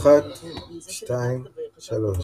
[0.00, 0.24] אחת,
[0.88, 1.44] שתיים,
[1.78, 2.18] שלוש.